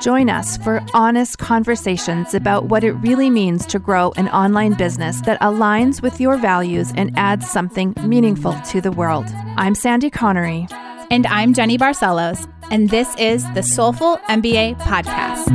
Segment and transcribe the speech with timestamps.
[0.00, 5.20] Join us for honest conversations about what it really means to grow an online business
[5.22, 9.26] that aligns with your values and adds something meaningful to the world.
[9.56, 10.68] I'm Sandy Connery.
[11.10, 15.48] And I'm Jenny Barcelos, and this is the Soulful MBA Podcast.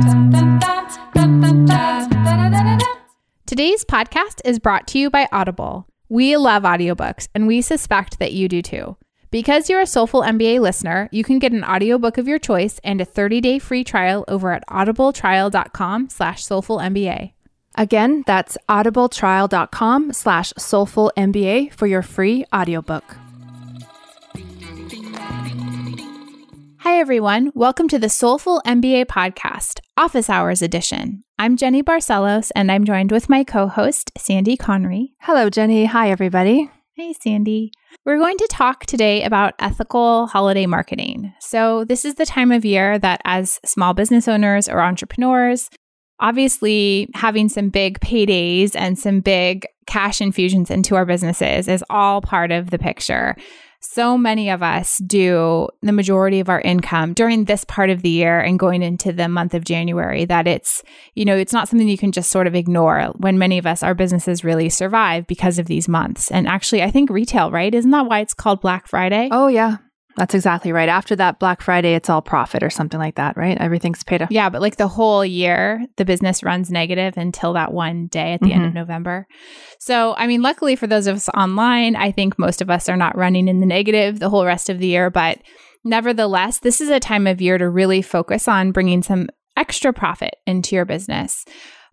[3.46, 5.86] Today's podcast is brought to you by Audible.
[6.08, 8.96] We love audiobooks, and we suspect that you do too.
[9.34, 13.00] Because you're a Soulful MBA listener, you can get an audiobook of your choice and
[13.00, 17.32] a 30-day free trial over at audibletrial.com slash soulfulmba.
[17.74, 23.16] Again, that's audibletrial.com slash soulfulmba for your free audiobook.
[26.78, 27.50] Hi, everyone.
[27.56, 31.24] Welcome to the Soulful MBA podcast, Office Hours Edition.
[31.40, 35.14] I'm Jenny Barcelos, and I'm joined with my co host, Sandy Connery.
[35.22, 35.86] Hello, Jenny.
[35.86, 36.70] Hi, everybody.
[36.92, 37.72] Hey, Sandy.
[38.04, 41.32] We're going to talk today about ethical holiday marketing.
[41.40, 45.70] So, this is the time of year that, as small business owners or entrepreneurs,
[46.20, 52.20] obviously having some big paydays and some big cash infusions into our businesses is all
[52.20, 53.36] part of the picture
[53.84, 58.08] so many of us do the majority of our income during this part of the
[58.08, 60.82] year and going into the month of January that it's,
[61.14, 63.82] you know, it's not something you can just sort of ignore when many of us,
[63.82, 66.30] our businesses really survive because of these months.
[66.30, 67.74] And actually, I think retail, right?
[67.74, 69.28] Isn't that why it's called Black Friday?
[69.30, 69.76] Oh, yeah.
[70.16, 70.88] That's exactly right.
[70.88, 73.58] After that Black Friday, it's all profit or something like that, right?
[73.58, 74.30] Everything's paid off.
[74.30, 78.40] Yeah, but like the whole year, the business runs negative until that one day at
[78.40, 78.54] the mm-hmm.
[78.54, 78.78] end of mm-hmm.
[78.78, 79.26] November.
[79.78, 82.96] So, I mean, luckily for those of us online, I think most of us are
[82.96, 85.10] not running in the negative the whole rest of the year.
[85.10, 85.38] But
[85.82, 90.36] nevertheless, this is a time of year to really focus on bringing some extra profit
[90.46, 91.44] into your business.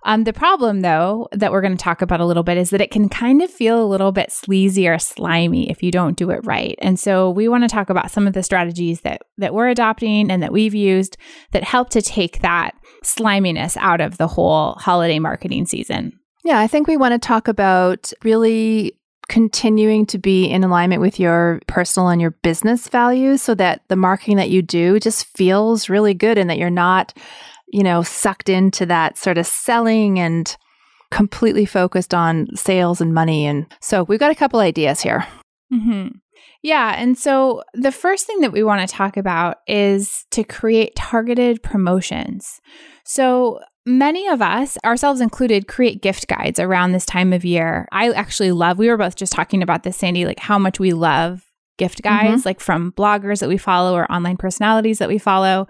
[0.04, 2.82] Um, the problem, though, that we're going to talk about a little bit is that
[2.82, 6.32] it can kind of feel a little bit sleazy or slimy if you don't do
[6.32, 6.76] it right.
[6.80, 10.32] And so we want to talk about some of the strategies that that we're adopting
[10.32, 11.18] and that we've used
[11.52, 16.14] that help to take that sliminess out of the whole holiday marketing season.
[16.44, 18.98] Yeah, I think we want to talk about really
[19.28, 23.96] continuing to be in alignment with your personal and your business values so that the
[23.96, 27.14] marketing that you do just feels really good and that you're not
[27.72, 30.56] you know, sucked into that sort of selling and
[31.10, 33.46] completely focused on sales and money.
[33.46, 35.26] And so we've got a couple ideas here.
[35.74, 36.10] Mm-hmm.
[36.64, 36.96] Yeah.
[36.98, 41.64] And so the first thing that we want to talk about is to create targeted
[41.64, 42.62] promotions.
[43.04, 47.88] So many of us, ourselves included, create gift guides around this time of year.
[47.92, 50.94] I actually love, we were both just talking about this, Sandy, like how much we
[50.94, 51.44] love
[51.78, 52.50] gift guides, mm-hmm.
[52.50, 55.68] like from bloggers that we follow or online personalities that we follow.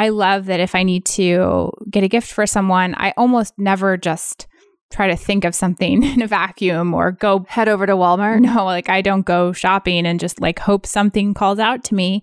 [0.00, 3.98] I love that if I need to get a gift for someone, I almost never
[3.98, 4.46] just
[4.90, 8.40] try to think of something in a vacuum or go head over to Walmart.
[8.50, 12.22] No, like I don't go shopping and just like hope something calls out to me.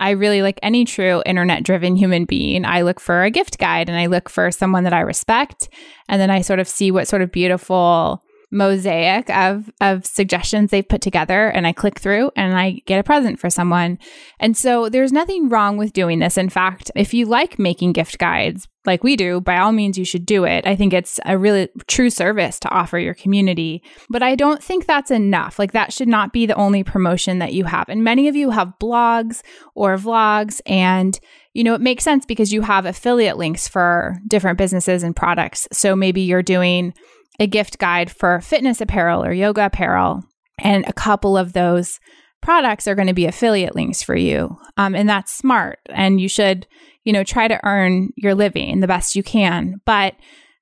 [0.00, 2.66] I really like any true internet driven human being.
[2.66, 5.70] I look for a gift guide and I look for someone that I respect.
[6.10, 8.22] And then I sort of see what sort of beautiful
[8.54, 13.02] mosaic of of suggestions they've put together and I click through and I get a
[13.02, 13.98] present for someone.
[14.38, 16.38] And so there's nothing wrong with doing this.
[16.38, 20.04] In fact, if you like making gift guides like we do, by all means you
[20.04, 20.66] should do it.
[20.66, 23.82] I think it's a really true service to offer your community.
[24.10, 25.58] But I don't think that's enough.
[25.58, 27.88] Like that should not be the only promotion that you have.
[27.88, 29.42] And many of you have blogs
[29.74, 31.18] or vlogs and
[31.54, 35.68] you know, it makes sense because you have affiliate links for different businesses and products.
[35.70, 36.92] So maybe you're doing
[37.38, 40.22] a gift guide for fitness apparel or yoga apparel.
[40.58, 41.98] And a couple of those
[42.42, 44.56] products are going to be affiliate links for you.
[44.76, 45.80] Um, and that's smart.
[45.88, 46.66] And you should,
[47.02, 49.80] you know, try to earn your living the best you can.
[49.84, 50.14] But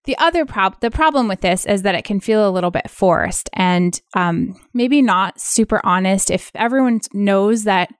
[0.04, 2.90] the other prob the problem with this is that it can feel a little bit
[2.90, 6.30] forced and um, maybe not super honest.
[6.30, 7.90] If everyone knows that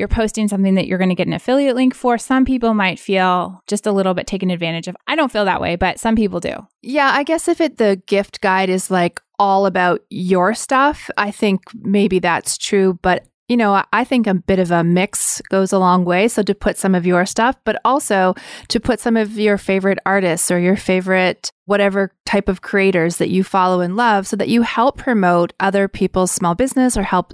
[0.00, 2.98] you're posting something that you're going to get an affiliate link for, some people might
[2.98, 4.96] feel just a little bit taken advantage of.
[5.06, 6.66] I don't feel that way, but some people do.
[6.82, 11.30] Yeah, I guess if it the gift guide is like all about your stuff, I
[11.30, 15.72] think maybe that's true, but you know, I think a bit of a mix goes
[15.72, 16.28] a long way.
[16.28, 18.36] So to put some of your stuff, but also
[18.68, 23.28] to put some of your favorite artists or your favorite whatever type of creators that
[23.28, 27.32] you follow and love so that you help promote other people's small business or help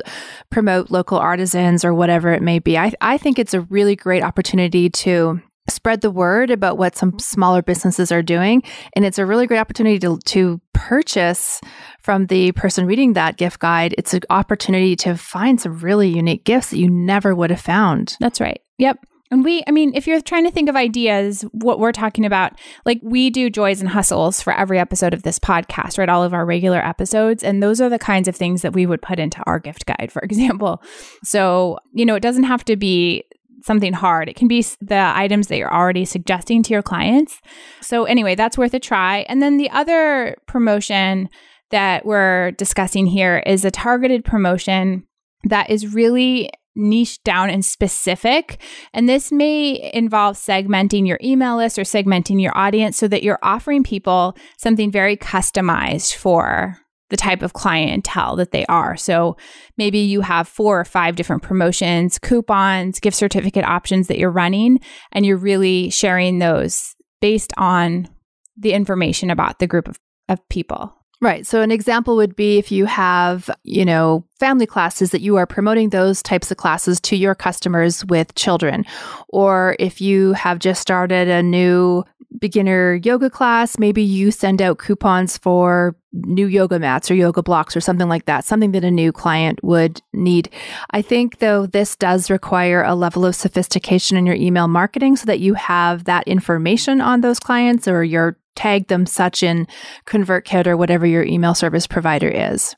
[0.48, 2.78] promote local artisans or whatever it may be.
[2.78, 7.12] I, I think it's a really great opportunity to spread the word about what some
[7.12, 7.18] mm-hmm.
[7.18, 8.62] smaller businesses are doing.
[8.94, 11.60] And it's a really great opportunity to, to purchase
[12.00, 13.94] from the person reading that gift guide.
[13.98, 18.16] It's an opportunity to find some really unique gifts that you never would have found.
[18.20, 18.60] That's right.
[18.78, 18.98] Yep.
[19.30, 22.52] And we, I mean, if you're trying to think of ideas, what we're talking about,
[22.84, 26.08] like we do joys and hustles for every episode of this podcast, right?
[26.08, 27.42] All of our regular episodes.
[27.42, 30.10] And those are the kinds of things that we would put into our gift guide,
[30.12, 30.82] for example.
[31.24, 33.24] So, you know, it doesn't have to be
[33.62, 34.28] something hard.
[34.28, 37.40] It can be the items that you're already suggesting to your clients.
[37.80, 39.26] So, anyway, that's worth a try.
[39.28, 41.28] And then the other promotion
[41.70, 45.04] that we're discussing here is a targeted promotion
[45.44, 48.60] that is really niche down and specific.
[48.92, 53.38] And this may involve segmenting your email list or segmenting your audience so that you're
[53.42, 56.78] offering people something very customized for
[57.10, 58.96] the type of clientele that they are.
[58.96, 59.36] So
[59.76, 64.80] maybe you have four or five different promotions, coupons, gift certificate options that you're running,
[65.12, 68.08] and you're really sharing those based on
[68.56, 69.98] the information about the group of,
[70.28, 70.92] of people.
[71.22, 71.46] Right.
[71.46, 75.46] So an example would be if you have, you know, family classes that you are
[75.46, 78.84] promoting those types of classes to your customers with children.
[79.28, 82.04] Or if you have just started a new
[82.38, 87.74] beginner yoga class, maybe you send out coupons for new yoga mats or yoga blocks
[87.74, 90.50] or something like that, something that a new client would need.
[90.90, 95.24] I think, though, this does require a level of sophistication in your email marketing so
[95.26, 99.68] that you have that information on those clients or you're tag them such in
[100.06, 102.74] ConvertKit or whatever your email service provider is.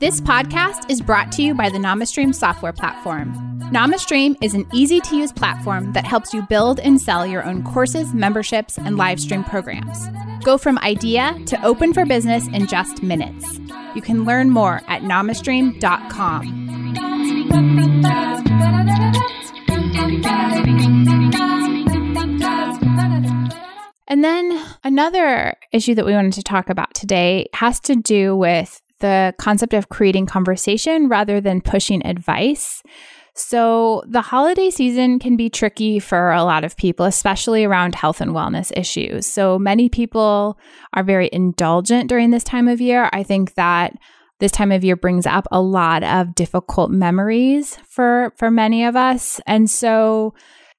[0.00, 3.34] This podcast is brought to you by the NamaStream software platform.
[3.70, 7.62] NamaStream is an easy to use platform that helps you build and sell your own
[7.62, 10.08] courses, memberships, and live stream programs.
[10.42, 13.60] Go from idea to open for business in just minutes.
[13.94, 16.60] You can learn more at namastream.com.
[24.10, 28.82] And then another issue that we wanted to talk about today has to do with
[28.98, 32.82] the concept of creating conversation rather than pushing advice.
[33.34, 38.20] So, the holiday season can be tricky for a lot of people, especially around health
[38.20, 39.26] and wellness issues.
[39.26, 40.58] So, many people
[40.92, 43.08] are very indulgent during this time of year.
[43.12, 43.94] I think that
[44.40, 48.96] this time of year brings up a lot of difficult memories for for many of
[48.96, 49.40] us.
[49.46, 50.34] And so,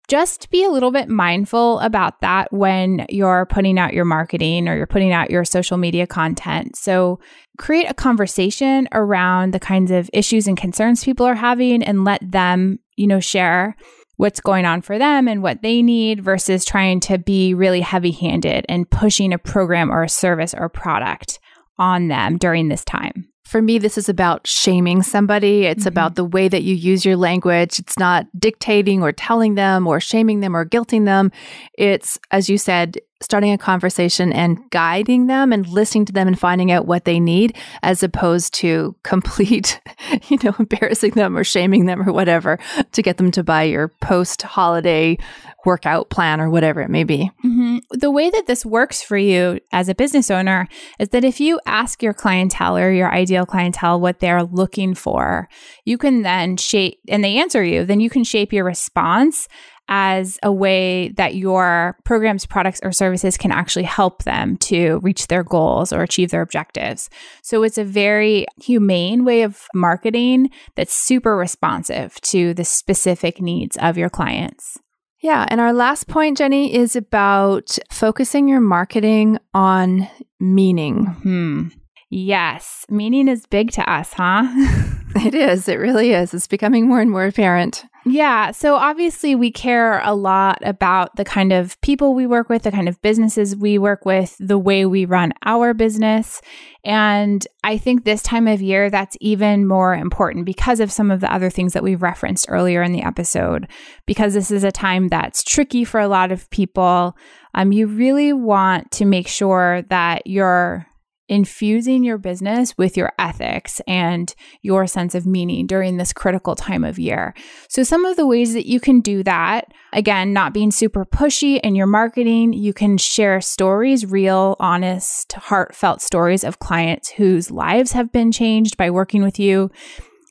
[0.08, 4.76] just be a little bit mindful about that when you're putting out your marketing or
[4.76, 6.76] you're putting out your social media content.
[6.76, 7.20] So,
[7.58, 12.20] create a conversation around the kinds of issues and concerns people are having and let
[12.30, 13.78] them, you know, share
[14.18, 18.12] what's going on for them and what they need versus trying to be really heavy
[18.12, 21.40] handed and pushing a program or a service or a product
[21.80, 25.66] on them during this time for me, this is about shaming somebody.
[25.66, 25.90] It's mm-hmm.
[25.90, 27.80] about the way that you use your language.
[27.80, 31.34] It's not dictating or telling them or shaming them or guilting them.
[31.78, 36.38] It's, as you said, starting a conversation and guiding them and listening to them and
[36.38, 39.80] finding out what they need as opposed to complete,
[40.28, 42.60] you know, embarrassing them or shaming them or whatever
[42.92, 45.18] to get them to buy your post holiday
[45.66, 47.30] workout plan or whatever it may be.
[47.46, 47.78] Mm-hmm.
[47.92, 50.68] The way that this works for you as a business owner
[51.00, 55.48] is that if you ask your clientele or your ideal clientele what they're looking for,
[55.86, 59.48] you can then shape, and they answer you, then you can shape your response
[59.94, 65.28] as a way that your programs, products, or services can actually help them to reach
[65.28, 67.10] their goals or achieve their objectives.
[67.44, 73.76] So it's a very humane way of marketing that's super responsive to the specific needs
[73.78, 74.78] of your clients.
[75.20, 75.46] Yeah.
[75.50, 80.08] And our last point, Jenny, is about focusing your marketing on
[80.40, 81.06] meaning.
[81.06, 81.68] Hmm.
[82.10, 82.86] Yes.
[82.90, 84.48] Meaning is big to us, huh?
[85.16, 85.68] it is.
[85.68, 86.34] It really is.
[86.34, 87.86] It's becoming more and more apparent.
[88.06, 88.52] Yeah.
[88.52, 92.72] So obviously, we care a lot about the kind of people we work with, the
[92.72, 96.42] kind of businesses we work with, the way we run our business.
[96.84, 101.20] And I think this time of year, that's even more important because of some of
[101.20, 103.68] the other things that we referenced earlier in the episode.
[104.08, 107.16] Because this is a time that's tricky for a lot of people.
[107.54, 110.88] Um, you really want to make sure that you're
[111.32, 116.84] infusing your business with your ethics and your sense of meaning during this critical time
[116.84, 117.34] of year.
[117.70, 121.58] So, some of the ways that you can do that, again, not being super pushy
[121.62, 127.94] in your marketing, you can share stories, real, honest, heartfelt stories of clients whose lives
[127.94, 129.72] have been changed by working with you.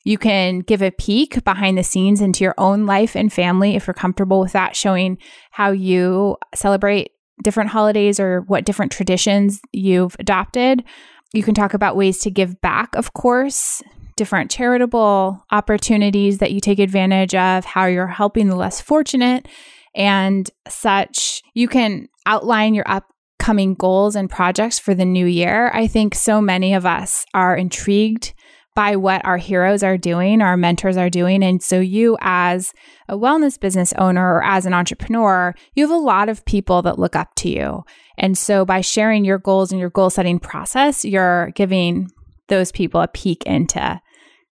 [0.05, 3.87] You can give a peek behind the scenes into your own life and family if
[3.87, 5.17] you're comfortable with that, showing
[5.51, 10.85] how you celebrate different holidays or what different traditions you've adopted.
[11.33, 13.83] You can talk about ways to give back, of course,
[14.17, 19.49] different charitable opportunities that you take advantage of, how you're helping the less fortunate,
[19.95, 21.43] and such.
[21.55, 25.71] You can outline your upcoming goals and projects for the new year.
[25.73, 28.35] I think so many of us are intrigued
[28.81, 31.43] by what our heroes are doing, our mentors are doing.
[31.43, 32.73] And so, you, as
[33.11, 36.99] a wellness business owner or as an entrepreneur, you have a lot of people that
[36.99, 37.85] look up to you.
[38.17, 42.11] And so, by sharing your goals and your goal setting process, you're giving
[42.49, 44.01] those people a peek into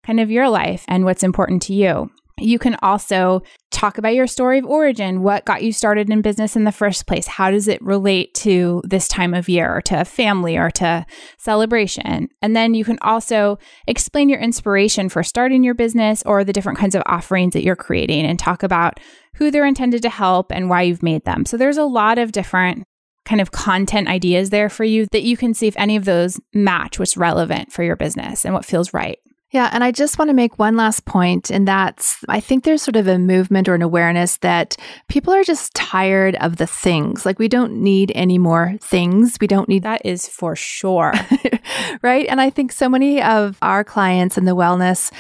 [0.04, 2.12] kind of your life and what's important to you.
[2.40, 3.42] You can also
[3.72, 5.24] talk about your story of origin.
[5.24, 7.26] What got you started in business in the first place?
[7.28, 11.06] How does it relate to this time of year or to family or to
[11.40, 12.30] celebration?
[12.42, 16.78] And then you can also explain your inspiration for starting your business or the different
[16.78, 19.00] kinds of offerings that you're creating and talk about
[19.36, 21.46] who they're intended to help and why you've made them.
[21.46, 22.84] So there's a lot of different
[23.26, 26.40] kind of content ideas there for you that you can see if any of those
[26.54, 29.20] match what's relevant for your business and what feels right.
[29.52, 29.70] Yeah.
[29.72, 32.98] And I just want to make one last point, and that's I think there's sort
[32.98, 34.76] of a movement or an awareness that
[35.08, 37.26] people are just tired of the things.
[37.26, 39.38] Like, we don't need any more things.
[39.40, 41.14] We don't need that, is for sure.
[42.02, 42.28] right.
[42.28, 45.12] And I think so many of our clients in the wellness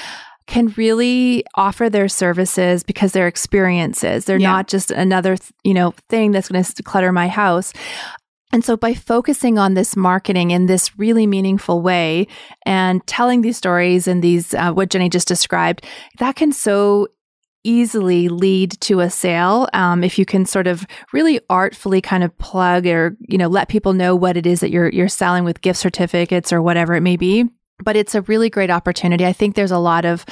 [0.47, 4.25] can really offer their services because they're experiences.
[4.25, 4.51] They're yeah.
[4.51, 7.73] not just another, you know, thing that's going to clutter my house.
[8.51, 12.27] And so by focusing on this marketing in this really meaningful way
[12.65, 15.85] and telling these stories and these, uh, what Jenny just described,
[16.19, 17.07] that can so
[17.63, 22.35] easily lead to a sale um, if you can sort of really artfully kind of
[22.37, 25.59] plug or you know let people know what it is that you're you're selling with
[25.61, 27.43] gift certificates or whatever it may be
[27.83, 29.25] but it's a really great opportunity.
[29.25, 30.25] I think there's a lot of,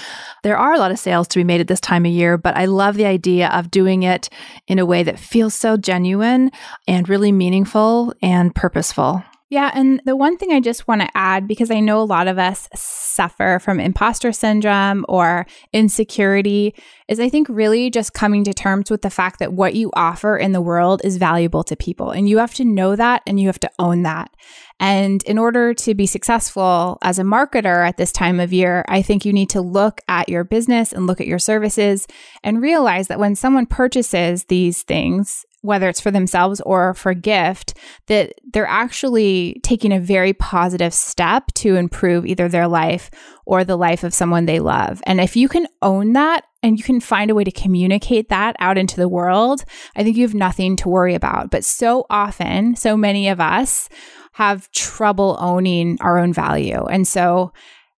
[0.44, 2.56] there are a lot of sales to be made at this time of year, but
[2.56, 4.30] I love the idea of doing it
[4.68, 6.52] in a way that feels so genuine
[6.88, 9.24] and really meaningful and purposeful.
[9.56, 9.72] Yeah.
[9.74, 12.38] And the one thing I just want to add, because I know a lot of
[12.38, 16.76] us suffer from imposter syndrome or insecurity,
[17.08, 20.36] is I think really just coming to terms with the fact that what you offer
[20.36, 22.12] in the world is valuable to people.
[22.12, 24.30] And you have to know that and you have to own that.
[24.82, 29.02] And in order to be successful as a marketer at this time of year, I
[29.02, 32.08] think you need to look at your business and look at your services
[32.44, 37.74] and realize that when someone purchases these things, whether it's for themselves or for gift,
[38.08, 43.10] that they're actually taking a very positive step to improve either their life
[43.46, 45.02] or the life of someone they love.
[45.06, 48.56] And if you can own that and you can find a way to communicate that
[48.60, 49.64] out into the world,
[49.96, 51.52] I think you have nothing to worry about.
[51.52, 53.90] But so often, so many of us
[54.34, 56.84] have trouble owning our own value.
[56.86, 57.54] And so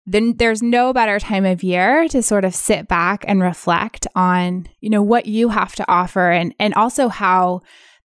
[0.08, 4.66] then there's no better time of year to sort of sit back and reflect on,
[4.80, 7.60] you know, what you have to offer and and also how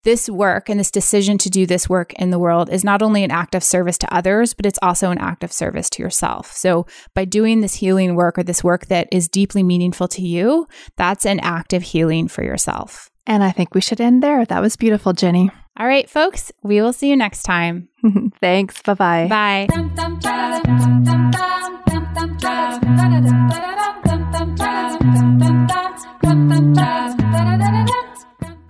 [0.03, 3.23] this work and this decision to do this work in the world is not only
[3.23, 6.51] an act of service to others, but it's also an act of service to yourself.
[6.53, 10.67] So, by doing this healing work or this work that is deeply meaningful to you,
[10.97, 13.11] that's an act of healing for yourself.
[13.27, 14.43] And I think we should end there.
[14.45, 15.51] That was beautiful, Jenny.
[15.79, 17.87] All right, folks, we will see you next time.
[18.41, 18.81] Thanks.
[18.81, 19.27] Bye-bye.
[19.29, 19.67] Bye.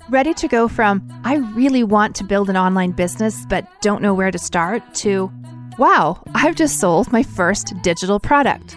[0.09, 4.13] Ready to go from, I really want to build an online business but don't know
[4.13, 5.31] where to start, to,
[5.77, 8.75] wow, I've just sold my first digital product.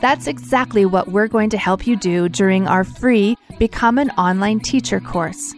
[0.00, 4.60] That's exactly what we're going to help you do during our free Become an Online
[4.60, 5.54] Teacher course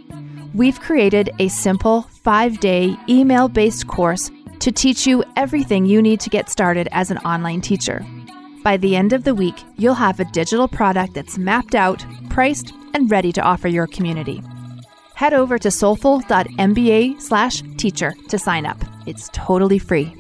[0.55, 4.31] we've created a simple five day email based course
[4.61, 8.05] to teach you everything you need to get started as an online teacher.
[8.63, 12.73] By the end of the week, you'll have a digital product that's mapped out, priced,
[12.95, 14.43] and ready to offer your community.
[15.15, 18.83] Head over to soulful.mba slash teacher to sign up.
[19.07, 20.15] It's totally free.